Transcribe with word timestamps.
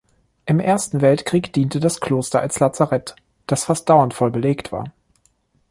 Im 0.47 0.59
Ersten 0.59 1.01
Weltkrieg 1.01 1.53
diente 1.53 1.79
das 1.79 2.01
Kloster 2.01 2.39
als 2.41 2.59
Lazarett, 2.59 3.15
das 3.45 3.65
fast 3.65 3.87
dauernd 3.87 4.15
voll 4.15 4.31
belegt 4.31 4.71
war. 4.71 4.85